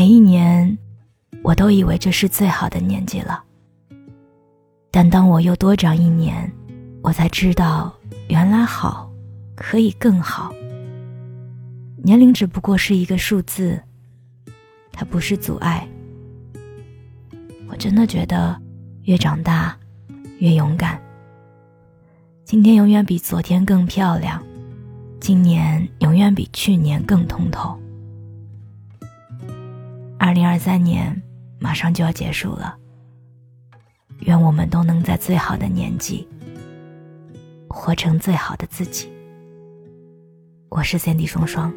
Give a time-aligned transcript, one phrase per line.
[0.00, 0.78] 每一年，
[1.42, 3.44] 我都以为这是最好的年纪了。
[4.90, 6.50] 但当我又多长一年，
[7.02, 7.94] 我才知道，
[8.30, 9.12] 原来好，
[9.54, 10.54] 可以更好。
[12.02, 13.78] 年龄只不过是一个数字，
[14.90, 15.86] 它不是阻碍。
[17.68, 18.58] 我真的觉得，
[19.02, 19.76] 越长大，
[20.38, 20.98] 越勇敢。
[22.46, 24.42] 今天永远比昨天更漂亮，
[25.20, 27.78] 今年永远比去年更通透。
[30.30, 31.20] 二零二三年
[31.58, 32.78] 马上就要结束了，
[34.20, 36.24] 愿我们都能在最好的年纪，
[37.68, 39.10] 活成最好的自己。
[40.68, 41.74] 我是三 D 双双。